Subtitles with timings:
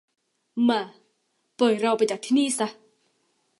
[0.69, 0.81] มา
[1.57, 2.69] ปล่อยเราไปจากที่นี่ซะ